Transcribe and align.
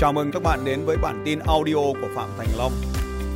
Chào 0.00 0.12
mừng 0.12 0.30
các 0.32 0.42
bạn 0.42 0.64
đến 0.64 0.84
với 0.84 0.96
bản 0.96 1.22
tin 1.24 1.38
audio 1.38 1.74
của 1.74 2.08
Phạm 2.14 2.28
Thành 2.38 2.48
Long. 2.58 2.72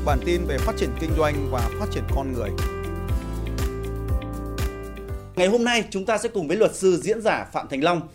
Bản 0.05 0.19
tin 0.25 0.45
về 0.45 0.59
phát 0.59 0.73
triển 0.77 0.91
kinh 1.01 1.11
doanh 1.19 1.49
và 1.51 1.71
phát 1.81 1.87
triển 1.91 2.05
con 2.15 2.33
người. 2.33 2.51
Ngày 5.37 5.47
hôm 5.47 5.65
nay 5.65 5.85
chúng 5.91 6.07
ta 6.07 6.19
sẽ 6.19 6.29
cùng 6.29 6.49
với 6.49 6.57
luật 6.57 6.75
sư 6.75 7.01
diễn 7.03 7.21
giả 7.21 7.49
Phạm 7.53 7.69
Thành 7.69 7.85
Long 7.85 8.09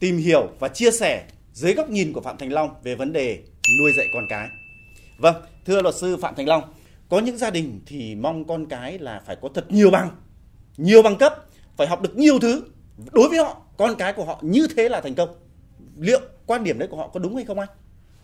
tìm 0.00 0.16
hiểu 0.16 0.48
và 0.58 0.68
chia 0.68 0.90
sẻ 0.90 1.24
dưới 1.52 1.74
góc 1.74 1.90
nhìn 1.90 2.12
của 2.12 2.20
Phạm 2.20 2.38
Thành 2.38 2.52
Long 2.52 2.74
về 2.82 2.94
vấn 2.94 3.12
đề 3.12 3.42
nuôi 3.80 3.92
dạy 3.96 4.06
con 4.14 4.24
cái. 4.28 4.48
Vâng, 5.18 5.36
thưa 5.66 5.82
luật 5.82 5.94
sư 5.94 6.16
Phạm 6.16 6.34
Thành 6.34 6.48
Long, 6.48 6.62
có 7.08 7.18
những 7.18 7.38
gia 7.38 7.50
đình 7.50 7.80
thì 7.86 8.14
mong 8.14 8.44
con 8.44 8.66
cái 8.66 8.98
là 8.98 9.22
phải 9.26 9.36
có 9.42 9.48
thật 9.54 9.72
nhiều 9.72 9.90
bằng, 9.90 10.10
nhiều 10.76 11.02
bằng 11.02 11.16
cấp, 11.16 11.34
phải 11.76 11.86
học 11.86 12.02
được 12.02 12.16
nhiều 12.16 12.38
thứ. 12.38 12.62
Đối 13.12 13.28
với 13.28 13.38
họ, 13.38 13.62
con 13.76 13.94
cái 13.98 14.12
của 14.12 14.24
họ 14.24 14.38
như 14.42 14.66
thế 14.76 14.88
là 14.88 15.00
thành 15.00 15.14
công. 15.14 15.28
Liệu 16.00 16.20
quan 16.46 16.64
điểm 16.64 16.78
đấy 16.78 16.88
của 16.90 16.96
họ 16.96 17.08
có 17.08 17.20
đúng 17.20 17.36
hay 17.36 17.44
không 17.44 17.58
anh? 17.58 17.68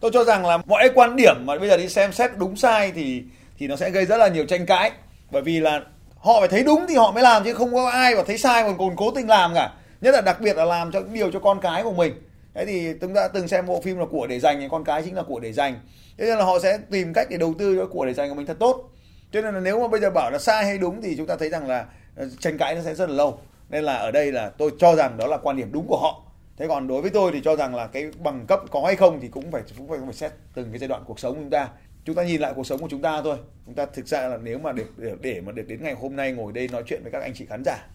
Tôi 0.00 0.10
cho 0.14 0.24
rằng 0.24 0.46
là 0.46 0.56
mọi 0.56 0.90
quan 0.94 1.16
điểm 1.16 1.34
mà 1.44 1.58
bây 1.58 1.68
giờ 1.68 1.76
đi 1.76 1.88
xem 1.88 2.12
xét 2.12 2.30
đúng 2.36 2.56
sai 2.56 2.92
thì 2.94 3.22
thì 3.58 3.66
nó 3.66 3.76
sẽ 3.76 3.90
gây 3.90 4.06
rất 4.06 4.16
là 4.16 4.28
nhiều 4.28 4.46
tranh 4.46 4.66
cãi. 4.66 4.90
Bởi 5.30 5.42
vì 5.42 5.60
là 5.60 5.80
họ 6.18 6.40
phải 6.40 6.48
thấy 6.48 6.64
đúng 6.64 6.86
thì 6.88 6.94
họ 6.94 7.12
mới 7.12 7.22
làm, 7.22 7.44
chứ 7.44 7.54
không 7.54 7.74
có 7.74 7.90
ai 7.90 8.14
mà 8.14 8.22
thấy 8.26 8.38
sai 8.38 8.62
còn 8.62 8.78
còn 8.78 8.96
cố 8.96 9.10
tình 9.10 9.28
làm 9.28 9.54
cả. 9.54 9.72
Nhất 10.00 10.14
là 10.14 10.20
đặc 10.20 10.40
biệt 10.40 10.56
là 10.56 10.64
làm 10.64 10.92
cho 10.92 11.00
điều 11.12 11.30
cho 11.30 11.40
con 11.40 11.60
cái 11.60 11.82
của 11.82 11.92
mình. 11.92 12.12
Thế 12.54 12.64
thì 12.66 12.92
chúng 13.00 13.14
ta 13.14 13.28
từng 13.28 13.48
xem 13.48 13.66
bộ 13.66 13.80
phim 13.80 13.98
là 13.98 14.04
của 14.10 14.26
để 14.26 14.40
dành 14.40 14.60
thì 14.60 14.68
con 14.70 14.84
cái 14.84 15.02
chính 15.02 15.14
là 15.14 15.22
của 15.22 15.40
để 15.40 15.52
dành. 15.52 15.74
Thế 16.18 16.24
nên 16.26 16.38
là 16.38 16.44
họ 16.44 16.58
sẽ 16.58 16.78
tìm 16.90 17.12
cách 17.12 17.26
để 17.30 17.36
đầu 17.36 17.54
tư 17.58 17.76
cho 17.76 17.86
của 17.86 18.06
để 18.06 18.14
dành 18.14 18.28
của 18.28 18.34
mình 18.34 18.46
thật 18.46 18.56
tốt. 18.60 18.90
Cho 19.32 19.40
nên 19.40 19.54
là 19.54 19.60
nếu 19.60 19.80
mà 19.80 19.88
bây 19.88 20.00
giờ 20.00 20.10
bảo 20.10 20.30
là 20.30 20.38
sai 20.38 20.64
hay 20.64 20.78
đúng 20.78 21.02
thì 21.02 21.16
chúng 21.16 21.26
ta 21.26 21.36
thấy 21.36 21.48
rằng 21.48 21.68
là 21.68 21.84
ờ, 22.16 22.28
tranh 22.40 22.58
cãi 22.58 22.74
nó 22.74 22.80
sẽ 22.82 22.94
rất 22.94 23.08
là 23.08 23.14
lâu. 23.14 23.38
Nên 23.68 23.84
là 23.84 23.94
ở 23.94 24.10
đây 24.10 24.32
là 24.32 24.50
tôi 24.58 24.70
cho 24.78 24.94
rằng 24.94 25.16
đó 25.18 25.26
là 25.26 25.36
quan 25.36 25.56
điểm 25.56 25.72
đúng 25.72 25.86
của 25.88 25.98
họ 26.02 26.22
thế 26.56 26.68
còn 26.68 26.88
đối 26.88 27.02
với 27.02 27.10
tôi 27.10 27.32
thì 27.32 27.40
cho 27.44 27.56
rằng 27.56 27.74
là 27.74 27.86
cái 27.86 28.10
bằng 28.22 28.46
cấp 28.46 28.60
có 28.70 28.82
hay 28.86 28.96
không 28.96 29.20
thì 29.20 29.28
cũng 29.28 29.50
phải 29.50 29.62
cũng 29.78 29.88
phải, 29.88 29.98
phải 30.04 30.14
xét 30.14 30.32
từng 30.54 30.70
cái 30.70 30.78
giai 30.78 30.88
đoạn 30.88 31.04
cuộc 31.06 31.20
sống 31.20 31.34
của 31.34 31.40
chúng 31.40 31.50
ta. 31.50 31.68
Chúng 32.04 32.16
ta 32.16 32.24
nhìn 32.24 32.40
lại 32.40 32.52
cuộc 32.56 32.66
sống 32.66 32.80
của 32.80 32.88
chúng 32.90 33.02
ta 33.02 33.22
thôi. 33.22 33.36
Chúng 33.66 33.74
ta 33.74 33.86
thực 33.86 34.06
ra 34.06 34.28
là 34.28 34.36
nếu 34.36 34.58
mà 34.58 34.72
để 34.72 34.84
để, 34.96 35.14
để 35.20 35.40
mà 35.40 35.52
được 35.52 35.64
đến 35.68 35.82
ngày 35.82 35.94
hôm 35.94 36.16
nay 36.16 36.32
ngồi 36.32 36.52
đây 36.52 36.68
nói 36.68 36.82
chuyện 36.86 37.02
với 37.02 37.12
các 37.12 37.22
anh 37.22 37.32
chị 37.34 37.46
khán 37.46 37.62
giả 37.64 37.86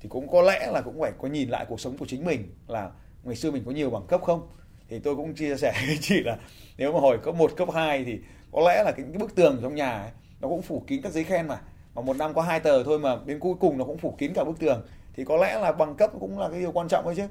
thì 0.00 0.08
cũng 0.08 0.28
có 0.28 0.42
lẽ 0.42 0.70
là 0.72 0.80
cũng 0.80 1.00
phải 1.00 1.12
có 1.18 1.28
nhìn 1.28 1.48
lại 1.48 1.66
cuộc 1.68 1.80
sống 1.80 1.98
của 1.98 2.06
chính 2.08 2.24
mình 2.24 2.54
là 2.66 2.90
ngày 3.24 3.36
xưa 3.36 3.50
mình 3.50 3.62
có 3.66 3.72
nhiều 3.72 3.90
bằng 3.90 4.06
cấp 4.08 4.20
không? 4.22 4.48
Thì 4.88 4.98
tôi 4.98 5.16
cũng 5.16 5.34
chia 5.34 5.56
sẻ 5.56 5.72
với 5.86 5.98
chị 6.00 6.22
là 6.24 6.36
nếu 6.76 6.92
mà 6.92 7.00
hồi 7.00 7.18
cấp 7.24 7.34
1, 7.34 7.50
cấp 7.56 7.68
2 7.74 8.04
thì 8.04 8.18
có 8.52 8.60
lẽ 8.60 8.82
là 8.84 8.92
cái, 8.92 9.06
cái 9.12 9.18
bức 9.18 9.34
tường 9.34 9.58
trong 9.62 9.74
nhà 9.74 9.90
ấy, 9.90 10.10
nó 10.40 10.48
cũng 10.48 10.62
phủ 10.62 10.84
kín 10.86 11.02
các 11.02 11.12
giấy 11.12 11.24
khen 11.24 11.46
mà. 11.46 11.60
Mà 11.94 12.02
một 12.02 12.16
năm 12.16 12.34
có 12.34 12.42
hai 12.42 12.60
tờ 12.60 12.84
thôi 12.84 12.98
mà 12.98 13.16
đến 13.26 13.40
cuối 13.40 13.54
cùng 13.60 13.78
nó 13.78 13.84
cũng 13.84 13.98
phủ 13.98 14.14
kín 14.18 14.32
cả 14.34 14.44
bức 14.44 14.58
tường. 14.58 14.86
Thì 15.16 15.24
có 15.24 15.36
lẽ 15.36 15.58
là 15.58 15.72
bằng 15.72 15.94
cấp 15.94 16.10
cũng 16.20 16.38
là 16.38 16.48
cái 16.50 16.60
điều 16.60 16.72
quan 16.72 16.88
trọng 16.88 17.04
thôi 17.04 17.14
chứ 17.16 17.22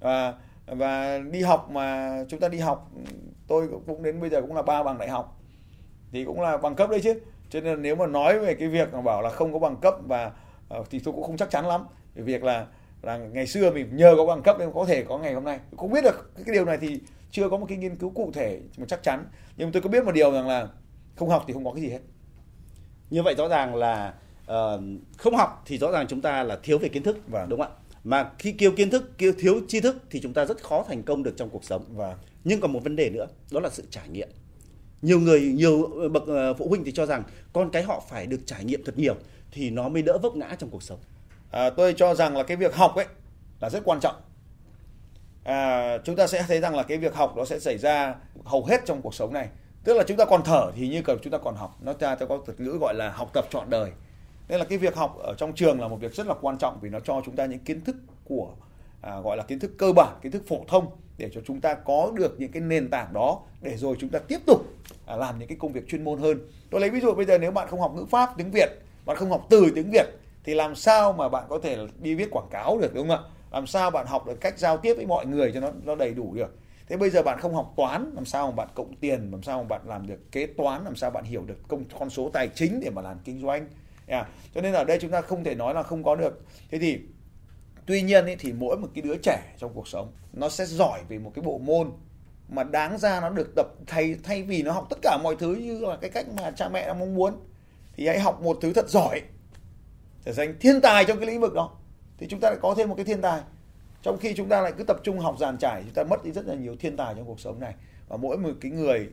và 0.00 0.34
và 0.66 1.18
đi 1.18 1.42
học 1.42 1.70
mà 1.70 2.18
chúng 2.28 2.40
ta 2.40 2.48
đi 2.48 2.58
học 2.58 2.90
tôi 3.46 3.68
cũng 3.86 4.02
đến 4.02 4.20
bây 4.20 4.30
giờ 4.30 4.40
cũng 4.40 4.56
là 4.56 4.62
ba 4.62 4.82
bằng 4.82 4.98
đại 4.98 5.08
học. 5.08 5.40
Thì 6.12 6.24
cũng 6.24 6.40
là 6.40 6.56
bằng 6.56 6.74
cấp 6.74 6.90
đấy 6.90 7.00
chứ. 7.02 7.20
Cho 7.50 7.60
nên 7.60 7.82
nếu 7.82 7.96
mà 7.96 8.06
nói 8.06 8.38
về 8.38 8.54
cái 8.54 8.68
việc 8.68 8.92
mà 8.92 9.00
bảo 9.00 9.22
là 9.22 9.30
không 9.30 9.52
có 9.52 9.58
bằng 9.58 9.76
cấp 9.76 9.94
và 10.06 10.32
uh, 10.78 10.90
thì 10.90 10.98
tôi 10.98 11.14
cũng 11.14 11.24
không 11.24 11.36
chắc 11.36 11.50
chắn 11.50 11.66
lắm. 11.66 11.84
Về 12.14 12.22
việc 12.22 12.44
là 12.44 12.66
là 13.02 13.16
ngày 13.16 13.46
xưa 13.46 13.70
mình 13.70 13.96
nhờ 13.96 14.14
có 14.16 14.26
bằng 14.26 14.42
cấp 14.42 14.56
nên 14.58 14.72
có 14.74 14.84
thể 14.84 15.04
có 15.04 15.18
ngày 15.18 15.34
hôm 15.34 15.44
nay. 15.44 15.60
Không 15.76 15.92
biết 15.92 16.04
được 16.04 16.30
cái 16.46 16.54
điều 16.54 16.64
này 16.64 16.78
thì 16.80 17.00
chưa 17.30 17.48
có 17.48 17.56
một 17.56 17.66
cái 17.68 17.78
nghiên 17.78 17.96
cứu 17.96 18.10
cụ 18.10 18.30
thể 18.34 18.60
mà 18.78 18.84
chắc 18.88 19.02
chắn. 19.02 19.24
Nhưng 19.56 19.72
tôi 19.72 19.82
có 19.82 19.88
biết 19.88 20.04
một 20.04 20.12
điều 20.12 20.32
rằng 20.32 20.48
là 20.48 20.68
không 21.16 21.28
học 21.28 21.44
thì 21.46 21.52
không 21.52 21.64
có 21.64 21.72
cái 21.72 21.82
gì 21.82 21.88
hết. 21.88 22.00
Như 23.10 23.22
vậy 23.22 23.34
rõ 23.38 23.48
ràng 23.48 23.74
là 23.74 24.14
uh, 24.42 24.80
không 25.18 25.36
học 25.36 25.62
thì 25.66 25.78
rõ 25.78 25.90
ràng 25.92 26.06
chúng 26.08 26.20
ta 26.20 26.42
là 26.42 26.58
thiếu 26.62 26.78
về 26.78 26.88
kiến 26.88 27.02
thức 27.02 27.18
vâng. 27.28 27.48
đúng 27.48 27.60
không 27.60 27.72
ạ 27.72 27.87
mà 28.04 28.30
khi 28.38 28.52
thiếu 28.52 28.72
kiến 28.76 28.90
thức 28.90 29.10
thiếu 29.38 29.60
tri 29.68 29.80
thức 29.80 29.96
thì 30.10 30.20
chúng 30.20 30.32
ta 30.32 30.44
rất 30.44 30.62
khó 30.62 30.84
thành 30.88 31.02
công 31.02 31.22
được 31.22 31.34
trong 31.36 31.50
cuộc 31.50 31.64
sống. 31.64 31.84
Và 31.88 32.16
nhưng 32.44 32.60
còn 32.60 32.72
một 32.72 32.84
vấn 32.84 32.96
đề 32.96 33.10
nữa 33.10 33.26
đó 33.50 33.60
là 33.60 33.70
sự 33.70 33.84
trải 33.90 34.08
nghiệm. 34.08 34.28
Nhiều 35.02 35.20
người 35.20 35.40
nhiều 35.40 35.90
bậc 36.12 36.26
ờ, 36.26 36.54
phụ 36.54 36.68
huynh 36.68 36.84
thì 36.84 36.92
cho 36.92 37.06
rằng 37.06 37.22
con 37.52 37.70
cái 37.70 37.82
họ 37.82 38.02
phải 38.08 38.26
được 38.26 38.40
trải 38.46 38.64
nghiệm 38.64 38.84
thật 38.84 38.98
nhiều 38.98 39.14
thì 39.52 39.70
nó 39.70 39.88
mới 39.88 40.02
đỡ 40.02 40.18
vấp 40.18 40.36
ngã 40.36 40.56
trong 40.58 40.70
cuộc 40.70 40.82
sống. 40.82 40.98
À, 41.50 41.70
tôi 41.70 41.94
cho 41.96 42.14
rằng 42.14 42.36
là 42.36 42.42
cái 42.42 42.56
việc 42.56 42.74
học 42.74 42.96
ấy 42.96 43.06
là 43.60 43.70
rất 43.70 43.82
quan 43.84 44.00
trọng. 44.00 44.14
À, 45.44 45.98
chúng 46.04 46.16
ta 46.16 46.26
sẽ 46.26 46.44
thấy 46.48 46.60
rằng 46.60 46.76
là 46.76 46.82
cái 46.82 46.98
việc 46.98 47.14
học 47.14 47.34
nó 47.36 47.44
sẽ 47.44 47.58
xảy 47.58 47.78
ra 47.78 48.14
hầu 48.44 48.64
hết 48.64 48.80
trong 48.86 49.02
cuộc 49.02 49.14
sống 49.14 49.32
này. 49.32 49.48
Tức 49.84 49.94
là 49.94 50.04
chúng 50.06 50.16
ta 50.16 50.24
còn 50.24 50.42
thở 50.44 50.72
thì 50.76 50.88
như 50.88 51.02
cần 51.02 51.18
chúng 51.22 51.32
ta 51.32 51.38
còn 51.38 51.56
học. 51.56 51.78
Nó 51.82 51.92
ta 51.92 52.16
có 52.28 52.38
thuật 52.46 52.60
ngữ 52.60 52.78
gọi 52.80 52.94
là 52.94 53.10
học 53.10 53.30
tập 53.32 53.46
trọn 53.50 53.70
đời 53.70 53.90
nên 54.48 54.58
là 54.58 54.64
cái 54.64 54.78
việc 54.78 54.94
học 54.94 55.18
ở 55.18 55.34
trong 55.38 55.52
trường 55.54 55.80
là 55.80 55.88
một 55.88 55.96
việc 56.00 56.14
rất 56.14 56.26
là 56.26 56.34
quan 56.40 56.58
trọng 56.58 56.78
vì 56.80 56.88
nó 56.88 57.00
cho 57.00 57.22
chúng 57.24 57.36
ta 57.36 57.46
những 57.46 57.58
kiến 57.58 57.84
thức 57.84 57.96
của 58.24 58.54
à, 59.00 59.20
gọi 59.20 59.36
là 59.36 59.42
kiến 59.42 59.58
thức 59.58 59.70
cơ 59.78 59.92
bản 59.92 60.18
kiến 60.22 60.32
thức 60.32 60.42
phổ 60.48 60.64
thông 60.68 60.86
để 61.18 61.30
cho 61.34 61.40
chúng 61.46 61.60
ta 61.60 61.74
có 61.74 62.12
được 62.14 62.40
những 62.40 62.52
cái 62.52 62.62
nền 62.62 62.90
tảng 62.90 63.12
đó 63.12 63.40
để 63.62 63.76
rồi 63.76 63.96
chúng 64.00 64.10
ta 64.10 64.18
tiếp 64.18 64.38
tục 64.46 64.66
à, 65.06 65.16
làm 65.16 65.38
những 65.38 65.48
cái 65.48 65.58
công 65.60 65.72
việc 65.72 65.88
chuyên 65.88 66.04
môn 66.04 66.18
hơn. 66.18 66.38
Tôi 66.70 66.80
lấy 66.80 66.90
ví 66.90 67.00
dụ 67.00 67.14
bây 67.14 67.24
giờ 67.24 67.38
nếu 67.38 67.50
bạn 67.50 67.68
không 67.68 67.80
học 67.80 67.92
ngữ 67.96 68.04
pháp 68.10 68.30
tiếng 68.36 68.50
việt 68.50 68.68
bạn 69.06 69.16
không 69.16 69.30
học 69.30 69.46
từ 69.50 69.72
tiếng 69.74 69.90
việt 69.90 70.06
thì 70.44 70.54
làm 70.54 70.74
sao 70.74 71.12
mà 71.12 71.28
bạn 71.28 71.44
có 71.48 71.58
thể 71.58 71.78
đi 72.00 72.14
viết 72.14 72.28
quảng 72.30 72.48
cáo 72.50 72.78
được 72.78 72.94
đúng 72.94 73.08
không 73.08 73.16
ạ? 73.16 73.30
Làm 73.50 73.66
sao 73.66 73.90
bạn 73.90 74.06
học 74.06 74.26
được 74.26 74.40
cách 74.40 74.58
giao 74.58 74.76
tiếp 74.76 74.94
với 74.94 75.06
mọi 75.06 75.26
người 75.26 75.50
cho 75.54 75.60
nó 75.60 75.70
nó 75.84 75.94
đầy 75.94 76.14
đủ 76.14 76.34
được? 76.34 76.56
Thế 76.88 76.96
bây 76.96 77.10
giờ 77.10 77.22
bạn 77.22 77.38
không 77.40 77.54
học 77.54 77.72
toán 77.76 78.10
làm 78.14 78.24
sao 78.24 78.46
mà 78.46 78.52
bạn 78.52 78.68
cộng 78.74 78.94
tiền 78.94 79.30
làm 79.30 79.42
sao 79.42 79.62
mà 79.62 79.68
bạn 79.68 79.80
làm 79.84 80.06
được 80.06 80.32
kế 80.32 80.46
toán 80.46 80.84
làm 80.84 80.96
sao 80.96 81.10
bạn 81.10 81.24
hiểu 81.24 81.44
được 81.46 81.58
công 81.68 81.84
con 81.98 82.10
số 82.10 82.30
tài 82.32 82.48
chính 82.54 82.80
để 82.80 82.90
mà 82.90 83.02
làm 83.02 83.16
kinh 83.24 83.40
doanh? 83.40 83.66
Yeah. 84.08 84.28
cho 84.54 84.60
nên 84.60 84.72
ở 84.72 84.84
đây 84.84 84.98
chúng 85.00 85.10
ta 85.10 85.20
không 85.20 85.44
thể 85.44 85.54
nói 85.54 85.74
là 85.74 85.82
không 85.82 86.04
có 86.04 86.16
được. 86.16 86.44
Thế 86.70 86.78
thì 86.78 86.98
tuy 87.86 88.02
nhiên 88.02 88.26
ý, 88.26 88.36
thì 88.38 88.52
mỗi 88.52 88.78
một 88.78 88.88
cái 88.94 89.02
đứa 89.02 89.16
trẻ 89.22 89.54
trong 89.58 89.74
cuộc 89.74 89.88
sống 89.88 90.12
nó 90.32 90.48
sẽ 90.48 90.66
giỏi 90.66 91.00
về 91.08 91.18
một 91.18 91.32
cái 91.34 91.42
bộ 91.42 91.58
môn 91.58 91.92
mà 92.48 92.64
đáng 92.64 92.98
ra 92.98 93.20
nó 93.20 93.30
được 93.30 93.52
tập 93.56 93.66
thay 93.86 94.16
thay 94.22 94.42
vì 94.42 94.62
nó 94.62 94.72
học 94.72 94.86
tất 94.90 94.98
cả 95.02 95.18
mọi 95.22 95.36
thứ 95.38 95.54
như 95.54 95.80
là 95.80 95.96
cái 96.00 96.10
cách 96.10 96.26
mà 96.36 96.50
cha 96.50 96.68
mẹ 96.68 96.86
nó 96.86 96.94
mong 96.94 97.14
muốn 97.14 97.32
thì 97.96 98.06
hãy 98.06 98.20
học 98.20 98.40
một 98.42 98.58
thứ 98.60 98.72
thật 98.72 98.88
giỏi 98.88 99.22
trở 100.24 100.32
thành 100.32 100.54
thiên 100.60 100.80
tài 100.80 101.04
trong 101.04 101.18
cái 101.18 101.26
lĩnh 101.26 101.40
vực 101.40 101.54
đó. 101.54 101.76
Thì 102.18 102.26
chúng 102.28 102.40
ta 102.40 102.50
lại 102.50 102.58
có 102.62 102.74
thêm 102.76 102.88
một 102.88 102.94
cái 102.94 103.04
thiên 103.04 103.20
tài. 103.20 103.40
Trong 104.02 104.18
khi 104.18 104.34
chúng 104.34 104.48
ta 104.48 104.60
lại 104.60 104.72
cứ 104.78 104.84
tập 104.84 104.96
trung 105.02 105.18
học 105.18 105.36
giàn 105.38 105.56
trải 105.58 105.82
chúng 105.84 105.94
ta 105.94 106.04
mất 106.10 106.24
đi 106.24 106.32
rất 106.32 106.46
là 106.46 106.54
nhiều 106.54 106.76
thiên 106.76 106.96
tài 106.96 107.14
trong 107.14 107.24
cuộc 107.24 107.40
sống 107.40 107.60
này. 107.60 107.74
Và 108.08 108.16
mỗi 108.16 108.38
một 108.38 108.50
cái 108.60 108.70
người 108.70 109.08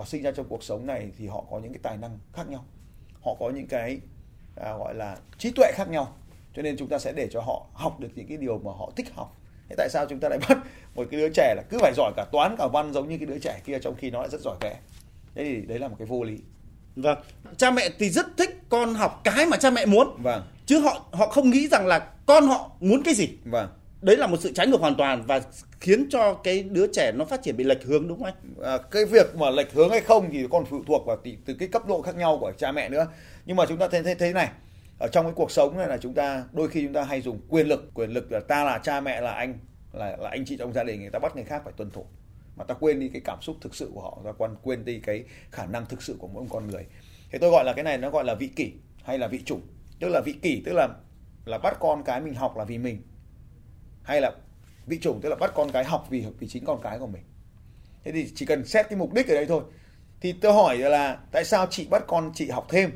uh, 0.00 0.08
sinh 0.08 0.22
ra 0.22 0.30
trong 0.30 0.46
cuộc 0.48 0.62
sống 0.62 0.86
này 0.86 1.10
thì 1.18 1.26
họ 1.26 1.44
có 1.50 1.58
những 1.58 1.72
cái 1.72 1.80
tài 1.82 1.96
năng 1.96 2.18
khác 2.32 2.48
nhau. 2.48 2.64
Họ 3.24 3.34
có 3.40 3.50
những 3.50 3.66
cái 3.66 4.00
à, 4.56 4.76
gọi 4.78 4.94
là 4.94 5.16
trí 5.38 5.50
tuệ 5.50 5.72
khác 5.74 5.88
nhau. 5.88 6.14
Cho 6.56 6.62
nên 6.62 6.76
chúng 6.76 6.88
ta 6.88 6.98
sẽ 6.98 7.12
để 7.12 7.28
cho 7.30 7.40
họ 7.40 7.66
học 7.72 8.00
được 8.00 8.08
những 8.14 8.26
cái 8.26 8.36
điều 8.36 8.58
mà 8.58 8.72
họ 8.72 8.90
thích 8.96 9.06
học. 9.14 9.36
Thế 9.68 9.74
tại 9.78 9.88
sao 9.90 10.06
chúng 10.06 10.20
ta 10.20 10.28
lại 10.28 10.38
bắt 10.48 10.58
một 10.94 11.04
cái 11.10 11.20
đứa 11.20 11.28
trẻ 11.34 11.54
là 11.56 11.62
cứ 11.70 11.78
phải 11.80 11.92
giỏi 11.96 12.12
cả 12.16 12.24
toán 12.32 12.56
cả 12.58 12.66
văn 12.66 12.92
giống 12.92 13.08
như 13.08 13.18
cái 13.18 13.26
đứa 13.26 13.38
trẻ 13.38 13.60
kia 13.64 13.78
trong 13.78 13.94
khi 13.94 14.10
nó 14.10 14.20
lại 14.20 14.28
rất 14.30 14.40
giỏi 14.40 14.56
vẽ? 14.60 14.76
Thế 15.34 15.44
thì 15.44 15.60
đấy 15.60 15.78
là 15.78 15.88
một 15.88 15.96
cái 15.98 16.06
vô 16.06 16.24
lý. 16.24 16.38
Vâng. 16.96 17.18
Cha 17.56 17.70
mẹ 17.70 17.88
thì 17.98 18.10
rất 18.10 18.26
thích 18.36 18.58
con 18.68 18.94
học 18.94 19.20
cái 19.24 19.46
mà 19.46 19.56
cha 19.56 19.70
mẹ 19.70 19.86
muốn. 19.86 20.16
Vâng. 20.22 20.42
Chứ 20.66 20.78
họ 20.78 21.04
họ 21.12 21.26
không 21.26 21.50
nghĩ 21.50 21.68
rằng 21.68 21.86
là 21.86 21.98
con 22.26 22.46
họ 22.46 22.70
muốn 22.80 23.02
cái 23.02 23.14
gì. 23.14 23.28
Vâng 23.44 23.68
đấy 24.02 24.16
là 24.16 24.26
một 24.26 24.36
sự 24.40 24.52
trái 24.54 24.66
ngược 24.66 24.80
hoàn 24.80 24.96
toàn 24.96 25.22
và 25.26 25.40
khiến 25.80 26.06
cho 26.10 26.34
cái 26.34 26.62
đứa 26.62 26.86
trẻ 26.92 27.12
nó 27.14 27.24
phát 27.24 27.42
triển 27.42 27.56
bị 27.56 27.64
lệch 27.64 27.84
hướng 27.84 28.08
đúng 28.08 28.18
không 28.18 28.26
anh? 28.26 28.34
À, 28.62 28.78
cái 28.90 29.04
việc 29.04 29.36
mà 29.36 29.50
lệch 29.50 29.72
hướng 29.72 29.90
hay 29.90 30.00
không 30.00 30.28
thì 30.32 30.46
còn 30.50 30.64
phụ 30.64 30.82
thuộc 30.86 31.06
vào 31.06 31.16
từ 31.46 31.54
cái 31.54 31.68
cấp 31.68 31.86
độ 31.86 32.02
khác 32.02 32.16
nhau 32.16 32.38
của 32.40 32.52
cha 32.58 32.72
mẹ 32.72 32.88
nữa. 32.88 33.06
Nhưng 33.46 33.56
mà 33.56 33.66
chúng 33.68 33.78
ta 33.78 33.88
thấy 33.88 34.02
thế, 34.02 34.14
thế 34.14 34.32
này, 34.32 34.50
ở 34.98 35.08
trong 35.12 35.24
cái 35.24 35.32
cuộc 35.36 35.50
sống 35.50 35.78
này 35.78 35.88
là 35.88 35.96
chúng 35.96 36.14
ta 36.14 36.44
đôi 36.52 36.68
khi 36.68 36.82
chúng 36.82 36.92
ta 36.92 37.02
hay 37.02 37.20
dùng 37.20 37.40
quyền 37.48 37.68
lực, 37.68 37.90
quyền 37.94 38.10
lực 38.10 38.32
là 38.32 38.40
ta 38.40 38.64
là 38.64 38.78
cha 38.78 39.00
mẹ 39.00 39.20
là 39.20 39.32
anh 39.32 39.58
là 39.92 40.16
là 40.16 40.28
anh 40.30 40.44
chị 40.44 40.56
trong 40.56 40.72
gia 40.72 40.84
đình 40.84 41.00
người 41.00 41.10
ta 41.10 41.18
bắt 41.18 41.36
người 41.36 41.44
khác 41.44 41.62
phải 41.64 41.72
tuân 41.76 41.90
thủ 41.90 42.06
mà 42.56 42.64
ta 42.64 42.74
quên 42.74 43.00
đi 43.00 43.08
cái 43.08 43.22
cảm 43.24 43.42
xúc 43.42 43.56
thực 43.60 43.74
sự 43.74 43.90
của 43.94 44.00
họ, 44.00 44.18
ta 44.24 44.32
quan 44.38 44.56
quên 44.62 44.84
đi 44.84 45.00
cái 45.00 45.24
khả 45.50 45.66
năng 45.66 45.86
thực 45.86 46.02
sự 46.02 46.16
của 46.18 46.28
mỗi 46.28 46.44
con 46.50 46.66
người. 46.66 46.86
Thế 47.30 47.38
tôi 47.38 47.50
gọi 47.50 47.64
là 47.64 47.72
cái 47.72 47.84
này 47.84 47.98
nó 47.98 48.10
gọi 48.10 48.24
là 48.24 48.34
vị 48.34 48.46
kỷ 48.56 48.72
hay 49.04 49.18
là 49.18 49.26
vị 49.26 49.40
chủng, 49.44 49.60
tức 50.00 50.08
là 50.08 50.20
vị 50.24 50.32
kỷ 50.42 50.62
tức 50.64 50.72
là 50.72 50.88
là 51.44 51.58
bắt 51.58 51.76
con 51.80 52.02
cái 52.04 52.20
mình 52.20 52.34
học 52.34 52.56
là 52.56 52.64
vì 52.64 52.78
mình 52.78 53.02
hay 54.06 54.20
là 54.20 54.32
vị 54.86 54.98
chủng 55.00 55.20
tức 55.20 55.28
là 55.28 55.36
bắt 55.36 55.52
con 55.54 55.72
cái 55.72 55.84
học 55.84 56.06
vì 56.10 56.24
vì 56.38 56.48
chính 56.48 56.64
con 56.64 56.80
cái 56.82 56.98
của 56.98 57.06
mình. 57.06 57.22
Thế 58.04 58.12
thì 58.12 58.32
chỉ 58.34 58.46
cần 58.46 58.64
xét 58.64 58.88
cái 58.88 58.98
mục 58.98 59.12
đích 59.12 59.28
ở 59.28 59.34
đây 59.34 59.46
thôi. 59.46 59.62
Thì 60.20 60.32
tôi 60.32 60.52
hỏi 60.52 60.78
là 60.78 61.18
tại 61.32 61.44
sao 61.44 61.66
chị 61.70 61.86
bắt 61.90 62.04
con 62.06 62.32
chị 62.34 62.50
học 62.50 62.66
thêm? 62.68 62.90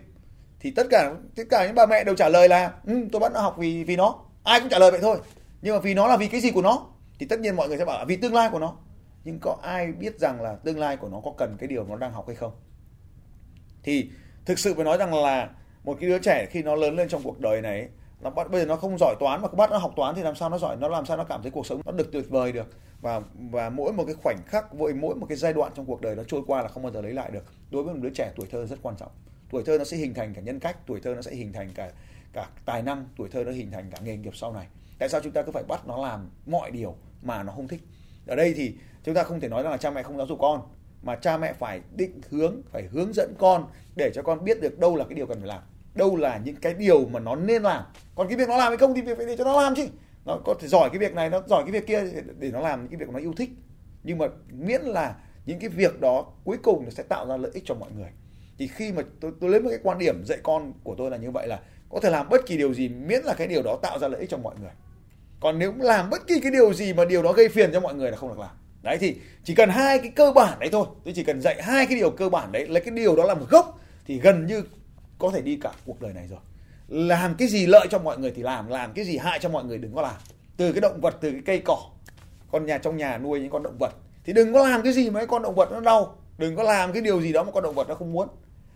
Thì 0.60 0.70
tất 0.70 0.86
cả 0.90 1.14
tất 1.36 1.44
cả 1.50 1.66
những 1.66 1.74
bà 1.74 1.86
mẹ 1.86 2.04
đều 2.04 2.16
trả 2.16 2.28
lời 2.28 2.48
là 2.48 2.72
ừ, 2.86 3.08
tôi 3.12 3.20
bắt 3.20 3.32
nó 3.32 3.40
học 3.40 3.54
vì 3.58 3.84
vì 3.84 3.96
nó. 3.96 4.18
Ai 4.44 4.60
cũng 4.60 4.68
trả 4.68 4.78
lời 4.78 4.90
vậy 4.90 5.00
thôi. 5.02 5.18
Nhưng 5.62 5.74
mà 5.74 5.80
vì 5.80 5.94
nó 5.94 6.06
là 6.06 6.16
vì 6.16 6.28
cái 6.28 6.40
gì 6.40 6.50
của 6.50 6.62
nó? 6.62 6.86
Thì 7.18 7.26
tất 7.26 7.40
nhiên 7.40 7.56
mọi 7.56 7.68
người 7.68 7.78
sẽ 7.78 7.84
bảo 7.84 7.98
là 7.98 8.04
vì 8.04 8.16
tương 8.16 8.34
lai 8.34 8.48
của 8.52 8.58
nó. 8.58 8.76
Nhưng 9.24 9.38
có 9.42 9.56
ai 9.62 9.92
biết 9.92 10.18
rằng 10.18 10.40
là 10.40 10.56
tương 10.64 10.78
lai 10.78 10.96
của 10.96 11.08
nó 11.08 11.20
có 11.24 11.32
cần 11.38 11.56
cái 11.60 11.68
điều 11.68 11.84
nó 11.84 11.96
đang 11.96 12.12
học 12.12 12.24
hay 12.26 12.36
không? 12.36 12.52
Thì 13.82 14.10
thực 14.44 14.58
sự 14.58 14.74
phải 14.74 14.84
nói 14.84 14.98
rằng 14.98 15.14
là 15.14 15.48
một 15.84 15.96
cái 16.00 16.10
đứa 16.10 16.18
trẻ 16.18 16.46
khi 16.50 16.62
nó 16.62 16.74
lớn 16.74 16.96
lên 16.96 17.08
trong 17.08 17.22
cuộc 17.22 17.40
đời 17.40 17.62
này 17.62 17.88
nó 18.20 18.31
bắt, 18.31 18.50
bây 18.50 18.61
giờ 18.61 18.67
nó 18.67 18.76
không 18.76 18.99
giỏi 18.99 19.14
toán 19.20 19.43
mà 19.43 19.49
cứ 19.49 19.56
bắt 19.56 19.70
nó 19.70 19.78
học 19.78 19.93
toán 19.96 20.14
thì 20.14 20.22
làm 20.22 20.34
sao 20.34 20.49
nó 20.49 20.58
giỏi? 20.58 20.76
Nó 20.76 20.88
làm 20.88 21.06
sao 21.06 21.17
nó 21.17 21.25
cảm 21.25 21.43
thấy 21.43 21.50
cuộc 21.50 21.67
sống 21.67 21.81
nó 21.84 21.93
được 21.93 22.12
tuyệt 22.12 22.25
vời 22.28 22.52
được? 22.52 22.67
Và 23.00 23.20
và 23.50 23.70
mỗi 23.70 23.93
một 23.93 24.05
cái 24.06 24.14
khoảnh 24.22 24.38
khắc 24.46 24.75
vội 24.75 24.94
mỗi 24.94 25.14
một 25.14 25.26
cái 25.26 25.37
giai 25.37 25.52
đoạn 25.52 25.72
trong 25.75 25.87
cuộc 25.87 26.00
đời 26.00 26.17
nó 26.17 26.22
trôi 26.25 26.43
qua 26.46 26.62
là 26.62 26.69
không 26.69 26.82
bao 26.82 26.93
giờ 26.93 27.00
lấy 27.00 27.12
lại 27.12 27.31
được. 27.31 27.44
Đối 27.70 27.82
với 27.82 27.94
một 27.94 28.00
đứa 28.02 28.11
trẻ, 28.11 28.32
tuổi 28.37 28.46
thơ 28.50 28.67
rất 28.67 28.78
quan 28.82 28.96
trọng. 28.96 29.11
Tuổi 29.50 29.62
thơ 29.67 29.78
nó 29.78 29.84
sẽ 29.84 29.96
hình 29.96 30.14
thành 30.14 30.34
cả 30.34 30.40
nhân 30.40 30.61
cách, 30.61 30.76
tuổi 30.87 31.00
thơ 31.00 31.14
nó 31.14 31.22
sẽ 31.22 31.34
hình 31.34 31.52
thành 31.52 31.70
cả 31.75 31.90
cả 32.32 32.49
tài 32.64 32.82
năng, 32.82 33.08
tuổi 33.17 33.28
thơ 33.28 33.44
nó 33.44 33.52
hình 33.52 33.70
thành 33.70 33.90
cả 33.90 33.99
nghề 34.05 34.17
nghiệp 34.17 34.37
sau 34.37 34.52
này. 34.52 34.67
Tại 34.99 35.08
sao 35.08 35.20
chúng 35.20 35.32
ta 35.32 35.43
cứ 35.43 35.52
phải 35.52 35.62
bắt 35.69 35.88
nó 35.88 36.02
làm 36.02 36.31
mọi 36.46 36.70
điều 36.70 36.94
mà 37.22 37.43
nó 37.43 37.52
không 37.52 37.69
thích? 37.69 37.81
Ở 38.26 38.37
đây 38.37 38.55
thì 38.56 38.75
chúng 39.05 39.14
ta 39.14 39.22
không 39.22 39.40
thể 39.40 39.49
nói 39.49 39.62
rằng 39.62 39.72
là 39.72 39.78
cha 39.78 39.90
mẹ 39.90 40.02
không 40.02 40.17
giáo 40.17 40.26
dục 40.26 40.38
con, 40.40 40.62
mà 41.02 41.17
cha 41.17 41.37
mẹ 41.37 41.52
phải 41.52 41.81
định 41.96 42.20
hướng, 42.31 42.62
phải 42.70 42.88
hướng 42.93 43.12
dẫn 43.12 43.34
con 43.38 43.67
để 43.96 44.11
cho 44.14 44.22
con 44.22 44.44
biết 44.44 44.61
được 44.61 44.78
đâu 44.78 44.96
là 44.96 45.05
cái 45.05 45.14
điều 45.14 45.26
cần 45.26 45.38
phải 45.38 45.49
làm 45.49 45.62
đâu 45.94 46.16
là 46.16 46.40
những 46.44 46.56
cái 46.56 46.75
điều 46.75 47.06
mà 47.06 47.20
nó 47.20 47.37
nên 47.37 47.62
làm. 47.62 47.82
Còn 48.14 48.28
cái 48.28 48.37
việc 48.37 48.48
nó 48.48 48.56
làm 48.56 48.69
hay 48.69 48.76
không 48.76 48.94
thì 48.94 49.02
việc 49.02 49.16
phải 49.16 49.26
để 49.26 49.37
cho 49.37 49.44
nó 49.44 49.62
làm 49.62 49.75
chứ. 49.75 49.87
Nó 50.25 50.38
có 50.44 50.54
thể 50.60 50.69
giỏi 50.69 50.90
cái 50.90 50.98
việc 50.98 51.14
này 51.14 51.31
nó 51.31 51.42
giỏi 51.46 51.62
cái 51.62 51.72
việc 51.72 51.87
kia 51.87 52.02
để 52.38 52.50
nó 52.50 52.60
làm 52.60 52.81
những 52.81 52.90
cái 52.90 52.98
việc 52.98 53.06
mà 53.08 53.12
nó 53.12 53.19
yêu 53.19 53.32
thích. 53.37 53.50
Nhưng 54.02 54.19
mà 54.19 54.26
miễn 54.52 54.82
là 54.82 55.14
những 55.46 55.58
cái 55.58 55.69
việc 55.69 56.00
đó 56.00 56.26
cuối 56.44 56.56
cùng 56.62 56.84
nó 56.84 56.90
sẽ 56.90 57.02
tạo 57.02 57.26
ra 57.26 57.37
lợi 57.37 57.50
ích 57.54 57.62
cho 57.66 57.75
mọi 57.75 57.90
người. 57.96 58.08
Thì 58.58 58.66
khi 58.66 58.92
mà 58.92 59.02
tôi, 59.20 59.32
tôi 59.40 59.50
lấy 59.50 59.60
một 59.60 59.69
cái 59.70 59.78
quan 59.82 59.98
điểm 59.98 60.25
dạy 60.25 60.38
con 60.42 60.72
của 60.84 60.94
tôi 60.98 61.10
là 61.10 61.16
như 61.16 61.31
vậy 61.31 61.48
là 61.48 61.60
có 61.88 62.00
thể 62.00 62.10
làm 62.10 62.28
bất 62.28 62.46
kỳ 62.46 62.56
điều 62.56 62.75
gì 62.75 62.88
miễn 62.88 63.25
là 63.25 63.34
cái 63.34 63.46
điều 63.46 63.62
đó 63.62 63.78
tạo 63.82 63.98
ra 63.98 64.08
lợi 64.08 64.20
ích 64.20 64.31
cho 64.31 64.36
mọi 64.36 64.54
người. 64.60 64.70
Còn 65.40 65.58
nếu 65.58 65.72
làm 65.78 66.10
bất 66.10 66.26
kỳ 66.26 66.40
cái 66.40 66.52
điều 66.52 66.75
gì 66.75 66.93
mà 66.93 67.04
điều 67.04 67.22
đó 67.22 67.32
gây 67.32 67.48
phiền 67.48 67.70
cho 67.72 67.81
mọi 67.81 67.94
người 67.94 68.10
là 68.10 68.16
không 68.16 68.28
được 68.28 68.38
làm. 68.38 68.50
Đấy 68.82 68.98
thì 69.00 69.16
chỉ 69.44 69.54
cần 69.54 69.69
hai 69.69 69.98
cái 69.98 70.10
cơ 70.16 70.32
bản 70.32 70.58
đấy 70.58 70.69
thôi. 70.72 70.86
Tôi 71.04 71.14
chỉ 71.14 71.25
cần 71.25 71.40
dạy 71.40 71.62
hai 71.62 71.86
cái 71.86 71.96
điều 71.96 72.10
cơ 72.10 72.28
bản 72.28 72.52
đấy 72.52 72.69
lấy 72.69 72.82
cái 72.82 72.94
điều 72.94 73.16
đó 73.16 73.25
làm 73.25 73.46
gốc 73.50 73.81
thì 74.06 74.20
gần 74.20 74.46
như 74.46 74.64
có 75.20 75.31
thể 75.31 75.43
đi 75.43 75.56
cả 75.56 75.72
cuộc 75.87 76.00
đời 76.00 76.12
này 76.12 76.26
rồi. 76.26 76.38
Làm 76.88 77.34
cái 77.34 77.49
gì 77.49 77.67
lợi 77.67 77.87
cho 77.90 77.99
mọi 77.99 78.19
người 78.19 78.32
thì 78.37 78.43
làm 78.43 78.69
làm 78.69 78.93
cái 78.93 79.05
gì 79.05 79.17
hại 79.17 79.38
cho 79.38 79.49
mọi 79.49 79.64
người 79.64 79.78
đừng 79.78 79.94
có 79.94 80.02
làm. 80.02 80.14
Từ 80.56 80.72
cái 80.72 80.81
động 80.81 81.00
vật, 81.00 81.17
từ 81.20 81.31
cái 81.31 81.43
cây 81.44 81.62
cỏ, 81.64 81.78
con 82.50 82.67
nhà, 82.67 82.78
trong 82.78 82.96
nhà 82.96 83.19
nuôi 83.19 83.40
những 83.40 83.50
con 83.50 83.62
động 83.62 83.76
vật. 83.78 83.93
Thì 84.25 84.32
đừng 84.32 84.52
có 84.52 84.69
làm 84.69 84.82
cái 84.82 84.93
gì 84.93 85.11
mà 85.11 85.20
cái 85.20 85.26
con 85.26 85.43
động 85.43 85.55
vật 85.55 85.72
nó 85.72 85.81
đau. 85.81 86.17
Đừng 86.38 86.56
có 86.56 86.62
làm 86.62 86.93
cái 86.93 87.02
điều 87.02 87.20
gì 87.20 87.32
đó 87.32 87.44
mà 87.44 87.52
con 87.52 87.62
động 87.62 87.75
vật 87.75 87.88
nó 87.88 87.94
không 87.94 88.12
muốn. 88.12 88.28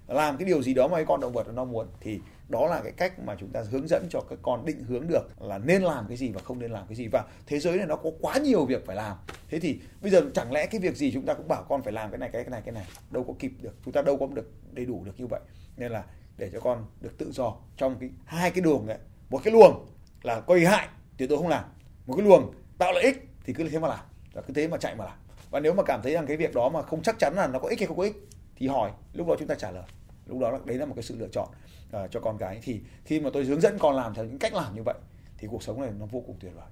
Làm 0.07 0.37
cái 0.37 0.47
điều 0.47 0.63
gì 0.63 0.75
đó 0.75 0.89
mà 0.89 0.97
cái 0.97 1.05
con 1.05 1.21
động 1.21 1.33
vật 1.33 1.47
nó 1.55 1.65
muốn. 1.65 1.87
Thì 2.01 2.21
đó 2.49 2.67
là 2.67 2.81
cái 2.83 2.93
cách 2.93 3.19
mà 3.19 3.35
chúng 3.41 3.49
ta 3.49 3.63
hướng 3.71 3.89
dẫn 3.89 4.07
cho 4.11 4.21
các 4.21 4.39
con 4.43 4.67
định 4.67 4.85
hướng 4.89 5.09
được 5.09 5.23
là 5.41 5.59
nên 5.59 5.83
làm 5.83 6.05
cái 6.09 6.17
gì 6.17 6.29
và 6.29 6.41
không 6.45 6.59
nên 6.59 6.71
làm 6.71 6.87
cái 6.87 6.97
gì. 6.97 7.09
Và 7.13 7.25
thế 7.47 7.59
giới 7.59 7.77
này 7.77 7.87
nó 7.87 7.97
có 7.97 8.11
quá 8.21 8.39
nhiều 8.39 8.65
việc 8.65 8.87
phải 8.87 8.97
làm. 8.97 9.17
Thế 9.51 9.61
thì 9.61 9.79
bây 10.03 10.11
giờ 10.11 10.23
chẳng 10.35 10.53
lẽ 10.53 10.67
cái 10.67 10.81
việc 10.81 10.97
gì 10.97 11.13
chúng 11.13 11.27
ta 11.27 11.35
cũng 11.35 11.49
bảo 11.49 11.65
con 11.69 11.83
phải 11.83 11.93
làm 11.93 12.11
cái 12.11 12.19
này 12.19 12.31
cái 12.33 12.45
này 12.51 12.63
cái 12.65 12.73
này. 12.73 12.87
Đâu 13.11 13.25
có 13.25 13.35
kịp 13.39 13.53
được. 13.61 13.75
Chúng 13.85 13.93
ta 13.93 14.03
đâu 14.03 14.17
có 14.17 14.27
được 14.27 14.51
đầy 14.73 14.87
đủ 14.87 15.05
được 15.05 15.13
như 15.17 15.27
vậy. 15.27 15.41
Nên 15.77 15.93
là 15.93 16.05
để 16.37 16.51
cho 16.53 16.61
con 16.61 16.85
được 17.01 17.19
tự 17.19 17.33
do 17.33 17.55
trong 17.77 17.97
cái 18.01 18.11
hai 18.25 18.51
cái 18.51 18.65
luồng 18.65 18.87
ấy. 18.87 18.99
Một 19.31 19.41
cái 19.45 19.53
luồng 19.53 19.87
là 20.23 20.43
gây 20.47 20.67
hại 20.67 20.89
thì 21.19 21.27
tôi 21.27 21.39
không 21.39 21.49
làm. 21.49 21.65
Một 22.07 22.15
cái 22.17 22.27
luồng 22.27 22.53
tạo 22.79 22.93
lợi 22.93 23.03
ích 23.03 23.29
thì 23.45 23.53
cứ 23.53 23.69
thế 23.69 23.79
mà 23.79 23.89
làm. 23.89 24.05
Và 24.33 24.43
cứ 24.43 24.55
thế 24.55 24.69
mà 24.69 24.77
chạy 24.77 24.95
mà 24.95 25.05
làm. 25.05 25.19
Và 25.51 25.61
nếu 25.61 25.75
mà 25.75 25.83
cảm 25.83 26.03
thấy 26.03 26.13
rằng 26.13 26.27
cái 26.27 26.37
việc 26.37 26.55
đó 26.55 26.69
mà 26.69 26.83
không 26.83 27.03
chắc 27.03 27.19
chắn 27.19 27.35
là 27.37 27.47
nó 27.47 27.59
có 27.59 27.69
ích 27.69 27.79
hay 27.79 27.87
không 27.87 27.97
có 27.97 28.03
ích 28.03 28.29
thì 28.57 28.69
hỏi 28.69 28.91
lúc 29.13 29.29
đó 29.29 29.35
chúng 29.39 29.49
ta 29.49 29.55
trả 29.55 29.71
lời. 29.71 29.85
Lúc 30.27 30.39
đó 30.41 30.59
đấy 30.65 30.79
là 30.79 30.87
một 30.87 30.93
cái 30.97 31.03
sự 31.03 31.17
lựa 31.19 31.29
chọn 31.33 31.49
uh, 31.97 32.11
cho 32.11 32.21
con 32.21 32.39
cái. 32.39 32.61
Thì 32.63 32.81
khi 33.05 33.21
mà 33.21 33.31
tôi 33.33 33.45
hướng 33.45 33.61
dẫn 33.61 33.79
con 33.79 33.97
làm 33.97 34.15
theo 34.15 34.25
những 34.25 34.39
cách 34.39 34.55
làm 34.55 34.75
như 34.77 34.83
vậy 34.83 34.95
thì 35.39 35.49
cuộc 35.51 35.63
sống 35.63 35.81
này 35.81 35.91
nó 35.99 36.07
vô 36.07 36.23
cùng 36.27 36.37
tuyệt 36.41 36.53
vời. 36.55 36.65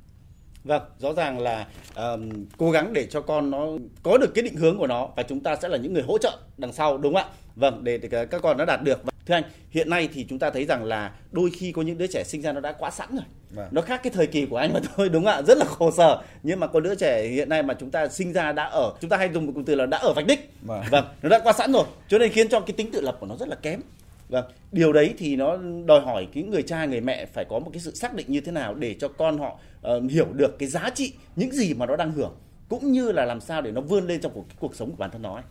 Vâng, 0.64 0.82
rõ 0.98 1.12
ràng 1.12 1.38
là 1.38 1.68
um, 1.96 2.46
cố 2.58 2.70
gắng 2.70 2.92
để 2.92 3.06
cho 3.10 3.20
con 3.20 3.50
nó 3.50 3.66
có 4.02 4.18
được 4.18 4.32
cái 4.34 4.42
định 4.42 4.56
hướng 4.56 4.78
của 4.78 4.86
nó 4.86 5.08
và 5.16 5.22
chúng 5.22 5.40
ta 5.40 5.56
sẽ 5.56 5.68
là 5.68 5.76
những 5.76 5.92
người 5.92 6.02
hỗ 6.02 6.18
trợ 6.18 6.38
đằng 6.56 6.72
sau 6.72 6.98
đúng 6.98 7.14
không 7.14 7.22
ạ? 7.22 7.30
Vâng, 7.56 7.84
để, 7.84 7.98
để 7.98 8.26
các 8.26 8.42
con 8.42 8.56
nó 8.56 8.64
đạt 8.64 8.82
được. 8.82 9.11
Thưa 9.26 9.34
anh, 9.34 9.44
hiện 9.70 9.90
nay 9.90 10.08
thì 10.14 10.26
chúng 10.28 10.38
ta 10.38 10.50
thấy 10.50 10.64
rằng 10.64 10.84
là 10.84 11.12
đôi 11.30 11.50
khi 11.50 11.72
có 11.72 11.82
những 11.82 11.98
đứa 11.98 12.06
trẻ 12.06 12.24
sinh 12.24 12.42
ra 12.42 12.52
nó 12.52 12.60
đã 12.60 12.72
quá 12.72 12.90
sẵn 12.90 13.08
rồi. 13.12 13.24
Vâng. 13.50 13.68
Nó 13.70 13.82
khác 13.82 14.00
cái 14.02 14.12
thời 14.14 14.26
kỳ 14.26 14.46
của 14.46 14.56
anh 14.56 14.72
mà 14.72 14.80
thôi 14.96 15.08
đúng 15.08 15.24
không 15.24 15.32
ạ? 15.32 15.42
Rất 15.42 15.58
là 15.58 15.64
khổ 15.64 15.90
sở. 15.90 16.22
Nhưng 16.42 16.60
mà 16.60 16.66
có 16.66 16.80
đứa 16.80 16.94
trẻ 16.94 17.28
hiện 17.28 17.48
nay 17.48 17.62
mà 17.62 17.74
chúng 17.74 17.90
ta 17.90 18.08
sinh 18.08 18.32
ra 18.32 18.52
đã 18.52 18.64
ở, 18.64 18.92
chúng 19.00 19.10
ta 19.10 19.16
hay 19.16 19.30
dùng 19.34 19.46
một 19.46 19.52
cụm 19.54 19.64
từ 19.64 19.74
là 19.74 19.86
đã 19.86 19.98
ở 19.98 20.12
vạch 20.12 20.26
đích. 20.26 20.50
Vâng. 20.62 20.82
vâng, 20.90 21.04
nó 21.22 21.28
đã 21.28 21.38
quá 21.38 21.52
sẵn 21.52 21.72
rồi. 21.72 21.84
Cho 22.08 22.18
nên 22.18 22.32
khiến 22.32 22.48
cho 22.48 22.60
cái 22.60 22.74
tính 22.76 22.90
tự 22.92 23.00
lập 23.00 23.16
của 23.20 23.26
nó 23.26 23.36
rất 23.36 23.48
là 23.48 23.56
kém. 23.56 23.80
Vâng, 24.28 24.44
điều 24.72 24.92
đấy 24.92 25.14
thì 25.18 25.36
nó 25.36 25.58
đòi 25.86 26.00
hỏi 26.00 26.28
cái 26.34 26.42
người 26.42 26.62
cha 26.62 26.84
người 26.84 27.00
mẹ 27.00 27.26
phải 27.26 27.44
có 27.44 27.58
một 27.58 27.70
cái 27.72 27.80
sự 27.80 27.94
xác 27.94 28.14
định 28.14 28.26
như 28.28 28.40
thế 28.40 28.52
nào 28.52 28.74
để 28.74 28.94
cho 28.94 29.08
con 29.08 29.38
họ 29.38 29.58
uh, 29.96 30.10
hiểu 30.10 30.26
được 30.32 30.58
cái 30.58 30.68
giá 30.68 30.90
trị 30.94 31.12
những 31.36 31.50
gì 31.50 31.74
mà 31.74 31.86
nó 31.86 31.96
đang 31.96 32.12
hưởng 32.12 32.34
cũng 32.68 32.92
như 32.92 33.12
là 33.12 33.24
làm 33.24 33.40
sao 33.40 33.62
để 33.62 33.70
nó 33.70 33.80
vươn 33.80 34.06
lên 34.06 34.20
trong 34.20 34.32
cuộc, 34.34 34.44
cuộc 34.58 34.76
sống 34.76 34.90
của 34.90 34.96
bản 34.96 35.10
thân 35.10 35.22
nó 35.22 35.34
ấy. 35.34 35.42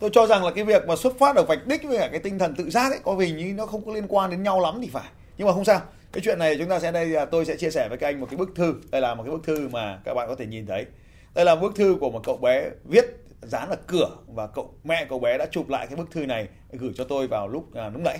Tôi 0.00 0.10
cho 0.12 0.26
rằng 0.26 0.44
là 0.44 0.50
cái 0.50 0.64
việc 0.64 0.86
mà 0.86 0.96
xuất 0.96 1.18
phát 1.18 1.36
ở 1.36 1.44
vạch 1.48 1.66
đích 1.66 1.82
với 1.82 1.98
cả 1.98 2.08
cái 2.08 2.20
tinh 2.20 2.38
thần 2.38 2.54
tự 2.54 2.70
giác 2.70 2.92
ấy 2.92 3.00
có 3.04 3.14
vì 3.14 3.32
như 3.32 3.54
nó 3.56 3.66
không 3.66 3.86
có 3.86 3.92
liên 3.92 4.06
quan 4.08 4.30
đến 4.30 4.42
nhau 4.42 4.60
lắm 4.60 4.78
thì 4.82 4.88
phải. 4.92 5.08
Nhưng 5.38 5.46
mà 5.46 5.52
không 5.52 5.64
sao. 5.64 5.80
Cái 6.12 6.22
chuyện 6.24 6.38
này 6.38 6.56
chúng 6.58 6.68
ta 6.68 6.80
sẽ 6.80 6.92
đây 6.92 7.16
à, 7.16 7.24
tôi 7.24 7.44
sẽ 7.44 7.56
chia 7.56 7.70
sẻ 7.70 7.88
với 7.88 7.98
các 7.98 8.06
anh 8.06 8.20
một 8.20 8.26
cái 8.30 8.36
bức 8.36 8.50
thư. 8.54 8.74
Đây 8.90 9.00
là 9.00 9.14
một 9.14 9.22
cái 9.22 9.32
bức 9.32 9.44
thư 9.44 9.68
mà 9.68 10.00
các 10.04 10.14
bạn 10.14 10.28
có 10.28 10.34
thể 10.34 10.46
nhìn 10.46 10.66
thấy. 10.66 10.86
Đây 11.34 11.44
là 11.44 11.56
bức 11.56 11.74
thư 11.76 11.96
của 12.00 12.10
một 12.10 12.20
cậu 12.24 12.36
bé 12.36 12.70
viết 12.84 13.20
dán 13.42 13.70
ở 13.70 13.76
cửa 13.86 14.16
và 14.26 14.46
cậu 14.46 14.74
mẹ 14.84 15.06
cậu 15.08 15.18
bé 15.18 15.38
đã 15.38 15.46
chụp 15.50 15.68
lại 15.68 15.86
cái 15.86 15.96
bức 15.96 16.10
thư 16.10 16.26
này 16.26 16.48
gửi 16.72 16.92
cho 16.96 17.04
tôi 17.04 17.26
vào 17.26 17.48
lúc 17.48 17.74
à, 17.74 17.88
lúc 17.88 18.02
nãy 18.02 18.18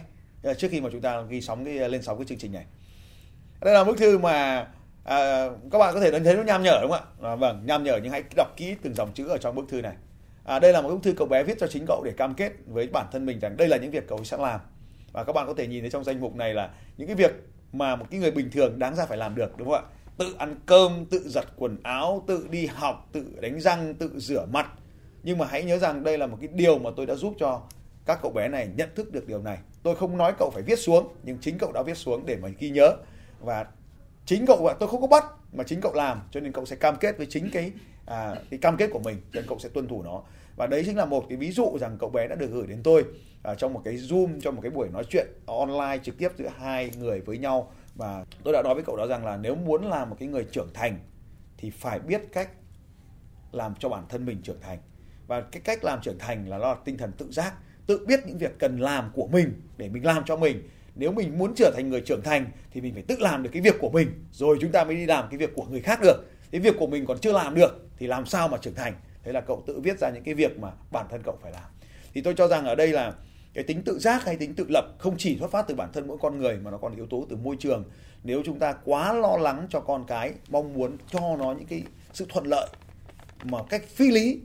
trước 0.58 0.68
khi 0.70 0.80
mà 0.80 0.88
chúng 0.92 1.00
ta 1.00 1.22
ghi 1.22 1.40
sóng 1.40 1.64
cái 1.64 1.88
lên 1.88 2.02
sóng 2.02 2.18
cái 2.18 2.26
chương 2.26 2.38
trình 2.38 2.52
này 2.52 2.64
đây 3.60 3.74
là 3.74 3.84
bức 3.84 3.98
thư 3.98 4.18
mà 4.18 4.66
à, 5.04 5.48
các 5.70 5.78
bạn 5.78 5.94
có 5.94 6.00
thể 6.00 6.20
thấy 6.20 6.36
nó 6.36 6.42
nham 6.42 6.62
nhở 6.62 6.78
đúng 6.82 6.90
không 6.90 7.00
ạ 7.20 7.30
à, 7.30 7.36
vâng 7.36 7.62
nham 7.66 7.84
nhở 7.84 7.98
nhưng 8.02 8.12
hãy 8.12 8.22
đọc 8.36 8.48
kỹ 8.56 8.74
từng 8.82 8.94
dòng 8.94 9.12
chữ 9.14 9.28
ở 9.28 9.38
trong 9.38 9.54
bức 9.54 9.64
thư 9.68 9.82
này 9.82 9.94
à, 10.50 10.58
đây 10.58 10.72
là 10.72 10.80
một 10.80 10.88
bức 10.88 11.02
thư 11.02 11.12
cậu 11.12 11.26
bé 11.26 11.42
viết 11.42 11.58
cho 11.58 11.66
chính 11.66 11.84
cậu 11.86 12.02
để 12.04 12.12
cam 12.16 12.34
kết 12.34 12.52
với 12.66 12.86
bản 12.86 13.06
thân 13.12 13.26
mình 13.26 13.38
rằng 13.40 13.56
đây 13.56 13.68
là 13.68 13.76
những 13.76 13.90
việc 13.90 14.08
cậu 14.08 14.24
sẽ 14.24 14.36
làm. 14.36 14.60
Và 15.12 15.24
các 15.24 15.32
bạn 15.32 15.46
có 15.46 15.54
thể 15.54 15.66
nhìn 15.66 15.80
thấy 15.80 15.90
trong 15.90 16.04
danh 16.04 16.20
mục 16.20 16.36
này 16.36 16.54
là 16.54 16.70
những 16.96 17.06
cái 17.06 17.16
việc 17.16 17.30
mà 17.72 17.96
một 17.96 18.06
cái 18.10 18.20
người 18.20 18.30
bình 18.30 18.50
thường 18.50 18.78
đáng 18.78 18.96
ra 18.96 19.06
phải 19.06 19.18
làm 19.18 19.34
được 19.34 19.56
đúng 19.56 19.68
không 19.68 19.84
ạ? 19.84 19.90
Tự 20.18 20.34
ăn 20.38 20.56
cơm 20.66 21.04
tự 21.10 21.28
giặt 21.28 21.44
quần 21.56 21.76
áo 21.82 22.24
tự 22.26 22.46
đi 22.50 22.66
học 22.66 23.08
tự 23.12 23.26
đánh 23.40 23.60
răng 23.60 23.94
tự 23.94 24.10
rửa 24.16 24.46
mặt. 24.52 24.72
Nhưng 25.22 25.38
mà 25.38 25.46
hãy 25.46 25.64
nhớ 25.64 25.78
rằng 25.78 26.04
đây 26.04 26.18
là 26.18 26.26
một 26.26 26.36
cái 26.40 26.48
điều 26.52 26.78
mà 26.78 26.90
tôi 26.96 27.06
đã 27.06 27.14
giúp 27.14 27.34
cho 27.38 27.62
các 28.06 28.18
cậu 28.22 28.32
bé 28.32 28.48
này 28.48 28.68
nhận 28.76 28.88
thức 28.94 29.12
được 29.12 29.28
điều 29.28 29.42
này. 29.42 29.58
Tôi 29.82 29.96
không 29.96 30.16
nói 30.16 30.32
cậu 30.38 30.50
phải 30.50 30.62
viết 30.62 30.78
xuống 30.78 31.08
nhưng 31.22 31.38
chính 31.40 31.58
cậu 31.58 31.72
đã 31.72 31.82
viết 31.82 31.96
xuống 31.96 32.26
để 32.26 32.36
mà 32.36 32.48
ghi 32.58 32.70
nhớ. 32.70 32.96
Và 33.40 33.66
chính 34.26 34.46
cậu 34.46 34.70
tôi 34.80 34.88
không 34.88 35.00
có 35.00 35.06
bắt 35.06 35.24
mà 35.52 35.64
chính 35.64 35.80
cậu 35.80 35.94
làm 35.94 36.20
cho 36.30 36.40
nên 36.40 36.52
cậu 36.52 36.66
sẽ 36.66 36.76
cam 36.76 36.96
kết 36.96 37.18
với 37.18 37.26
chính 37.30 37.50
cái 37.52 37.72
à, 38.06 38.34
cái 38.50 38.58
cam 38.58 38.76
kết 38.76 38.90
của 38.92 38.98
mình 38.98 39.16
cho 39.32 39.40
nên 39.40 39.48
cậu 39.48 39.58
sẽ 39.58 39.68
tuân 39.68 39.88
thủ 39.88 40.02
nó 40.02 40.22
và 40.60 40.66
đấy 40.66 40.82
chính 40.86 40.96
là 40.96 41.04
một 41.04 41.24
cái 41.28 41.38
ví 41.38 41.50
dụ 41.50 41.78
rằng 41.80 41.96
cậu 42.00 42.10
bé 42.10 42.28
đã 42.28 42.34
được 42.34 42.50
gửi 42.52 42.66
đến 42.66 42.80
tôi 42.82 43.04
à, 43.42 43.54
trong 43.54 43.72
một 43.72 43.80
cái 43.84 43.96
zoom 43.96 44.40
trong 44.40 44.54
một 44.54 44.60
cái 44.62 44.70
buổi 44.70 44.88
nói 44.88 45.04
chuyện 45.10 45.26
online 45.46 45.98
trực 46.02 46.18
tiếp 46.18 46.28
giữa 46.36 46.48
hai 46.58 46.90
người 46.98 47.20
với 47.20 47.38
nhau. 47.38 47.72
Và 47.94 48.24
tôi 48.44 48.54
đã 48.54 48.62
nói 48.62 48.74
với 48.74 48.82
cậu 48.86 48.96
đó 48.96 49.06
rằng 49.06 49.24
là 49.24 49.36
nếu 49.36 49.54
muốn 49.54 49.88
làm 49.88 50.10
một 50.10 50.16
cái 50.18 50.28
người 50.28 50.44
trưởng 50.52 50.68
thành 50.74 50.98
thì 51.58 51.70
phải 51.70 51.98
biết 51.98 52.22
cách 52.32 52.50
làm 53.52 53.74
cho 53.78 53.88
bản 53.88 54.04
thân 54.08 54.26
mình 54.26 54.42
trưởng 54.42 54.60
thành. 54.60 54.78
Và 55.26 55.40
cái 55.40 55.62
cách 55.64 55.84
làm 55.84 56.00
trưởng 56.02 56.18
thành 56.18 56.48
là 56.48 56.58
lo 56.58 56.74
tinh 56.74 56.98
thần 56.98 57.12
tự 57.12 57.26
giác 57.30 57.54
tự 57.86 58.06
biết 58.06 58.20
những 58.26 58.38
việc 58.38 58.58
cần 58.58 58.78
làm 58.80 59.10
của 59.14 59.26
mình 59.26 59.52
để 59.76 59.88
mình 59.88 60.04
làm 60.04 60.22
cho 60.26 60.36
mình. 60.36 60.68
Nếu 60.94 61.12
mình 61.12 61.38
muốn 61.38 61.54
trở 61.56 61.72
thành 61.74 61.90
người 61.90 62.00
trưởng 62.00 62.22
thành 62.22 62.46
thì 62.72 62.80
mình 62.80 62.94
phải 62.94 63.02
tự 63.02 63.16
làm 63.18 63.42
được 63.42 63.50
cái 63.52 63.62
việc 63.62 63.76
của 63.80 63.90
mình 63.90 64.24
rồi 64.32 64.58
chúng 64.60 64.72
ta 64.72 64.84
mới 64.84 64.94
đi 64.94 65.06
làm 65.06 65.28
cái 65.30 65.38
việc 65.38 65.50
của 65.54 65.64
người 65.64 65.80
khác 65.80 65.98
được. 66.02 66.16
Cái 66.50 66.60
việc 66.60 66.74
của 66.78 66.86
mình 66.86 67.06
còn 67.06 67.18
chưa 67.18 67.32
làm 67.32 67.54
được 67.54 67.88
thì 67.96 68.06
làm 68.06 68.26
sao 68.26 68.48
mà 68.48 68.58
trưởng 68.58 68.74
thành? 68.74 68.94
Thế 69.24 69.32
là 69.32 69.40
cậu 69.40 69.62
tự 69.66 69.80
viết 69.80 69.98
ra 69.98 70.10
những 70.10 70.24
cái 70.24 70.34
việc 70.34 70.58
mà 70.58 70.72
bản 70.90 71.06
thân 71.10 71.22
cậu 71.24 71.38
phải 71.42 71.52
làm. 71.52 71.70
Thì 72.14 72.20
tôi 72.20 72.34
cho 72.36 72.48
rằng 72.48 72.64
ở 72.64 72.74
đây 72.74 72.88
là 72.88 73.14
cái 73.54 73.64
tính 73.64 73.82
tự 73.84 73.98
giác 73.98 74.24
hay 74.24 74.36
tính 74.36 74.54
tự 74.54 74.66
lập 74.68 74.84
không 74.98 75.14
chỉ 75.18 75.38
xuất 75.38 75.50
phát 75.50 75.64
từ 75.68 75.74
bản 75.74 75.92
thân 75.92 76.06
mỗi 76.06 76.18
con 76.20 76.38
người 76.38 76.56
mà 76.56 76.70
nó 76.70 76.78
còn 76.78 76.96
yếu 76.96 77.06
tố 77.06 77.26
từ 77.30 77.36
môi 77.36 77.56
trường. 77.58 77.84
Nếu 78.24 78.42
chúng 78.44 78.58
ta 78.58 78.72
quá 78.84 79.12
lo 79.12 79.36
lắng 79.36 79.66
cho 79.70 79.80
con 79.80 80.04
cái 80.06 80.32
mong 80.48 80.72
muốn 80.72 80.96
cho 81.10 81.36
nó 81.36 81.52
những 81.52 81.66
cái 81.66 81.82
sự 82.12 82.26
thuận 82.28 82.46
lợi 82.46 82.68
mà 83.42 83.58
cách 83.68 83.82
phi 83.88 84.10
lý 84.10 84.40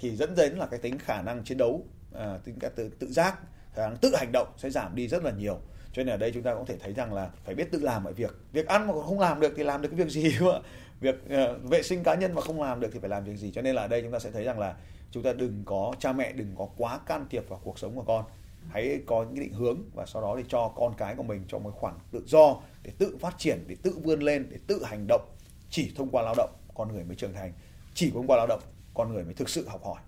thì 0.00 0.16
dẫn 0.16 0.34
đến 0.34 0.52
là 0.56 0.66
cái 0.66 0.80
tính 0.80 0.98
khả 0.98 1.22
năng 1.22 1.44
chiến 1.44 1.58
đấu 1.58 1.86
à, 2.14 2.38
tính 2.44 2.58
cả 2.60 2.68
tự, 2.68 2.88
tự 2.98 3.12
giác 3.12 3.38
khả 3.74 3.88
năng 3.88 3.96
tự 3.96 4.16
hành 4.16 4.32
động 4.32 4.48
sẽ 4.56 4.70
giảm 4.70 4.94
đi 4.94 5.08
rất 5.08 5.24
là 5.24 5.30
nhiều 5.30 5.60
cho 5.92 6.04
nên 6.04 6.14
ở 6.14 6.16
đây 6.16 6.30
chúng 6.34 6.42
ta 6.42 6.54
cũng 6.54 6.66
thể 6.66 6.76
thấy 6.78 6.92
rằng 6.92 7.14
là 7.14 7.30
phải 7.44 7.54
biết 7.54 7.70
tự 7.72 7.80
làm 7.80 8.04
mọi 8.04 8.12
việc. 8.12 8.34
Việc 8.52 8.66
ăn 8.66 8.86
mà 8.86 8.94
không 9.06 9.20
làm 9.20 9.40
được 9.40 9.52
thì 9.56 9.62
làm 9.64 9.82
được 9.82 9.88
cái 9.88 10.04
việc 10.04 10.10
gì 10.10 10.22
ạ? 10.52 10.58
Việc 11.00 11.14
uh, 11.24 11.70
vệ 11.70 11.82
sinh 11.82 12.02
cá 12.02 12.14
nhân 12.14 12.34
mà 12.34 12.40
không 12.40 12.62
làm 12.62 12.80
được 12.80 12.88
thì 12.92 12.98
phải 12.98 13.10
làm 13.10 13.24
việc 13.24 13.36
gì? 13.36 13.52
Cho 13.54 13.62
nên 13.62 13.74
là 13.74 13.82
ở 13.82 13.88
đây 13.88 14.02
chúng 14.02 14.12
ta 14.12 14.18
sẽ 14.18 14.30
thấy 14.30 14.44
rằng 14.44 14.58
là 14.58 14.76
chúng 15.10 15.22
ta 15.22 15.32
đừng 15.32 15.62
có 15.66 15.92
cha 15.98 16.12
mẹ 16.12 16.32
đừng 16.32 16.54
có 16.58 16.68
quá 16.76 17.00
can 17.06 17.26
thiệp 17.30 17.48
vào 17.48 17.60
cuộc 17.64 17.78
sống 17.78 17.96
của 17.96 18.02
con. 18.02 18.24
Hãy 18.68 19.00
có 19.06 19.24
những 19.24 19.40
định 19.40 19.52
hướng 19.52 19.78
và 19.94 20.06
sau 20.06 20.22
đó 20.22 20.34
thì 20.38 20.44
cho 20.48 20.68
con 20.76 20.94
cái 20.98 21.14
của 21.14 21.22
mình 21.22 21.44
cho 21.48 21.58
một 21.58 21.70
khoảng 21.74 21.98
tự 22.10 22.22
do 22.26 22.56
để 22.82 22.92
tự 22.98 23.16
phát 23.20 23.38
triển 23.38 23.64
để 23.66 23.76
tự 23.82 23.98
vươn 24.04 24.22
lên 24.22 24.46
để 24.50 24.58
tự 24.66 24.84
hành 24.84 25.06
động. 25.08 25.22
Chỉ 25.70 25.92
thông 25.96 26.10
qua 26.10 26.22
lao 26.22 26.34
động 26.36 26.50
con 26.74 26.92
người 26.92 27.04
mới 27.04 27.16
trưởng 27.16 27.32
thành. 27.32 27.52
Chỉ 27.94 28.10
thông 28.10 28.26
qua 28.26 28.36
lao 28.36 28.46
động 28.46 28.60
con 28.94 29.12
người 29.12 29.24
mới 29.24 29.34
thực 29.34 29.48
sự 29.48 29.68
học 29.68 29.84
hỏi. 29.84 30.00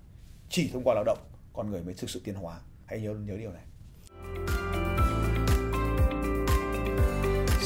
Chỉ 0.49 0.71
thông 0.73 0.85
qua 0.85 0.95
lao 0.95 1.05
động 1.05 1.19
con 1.53 1.71
người 1.71 1.83
mới 1.83 1.95
thực 1.95 2.11
sự 2.11 2.21
tiến 2.25 2.35
hóa. 2.35 2.61
Hãy 2.87 3.01
nhớ 3.01 3.15
nhớ 3.15 3.37
điều 3.37 3.53
này. 3.53 3.65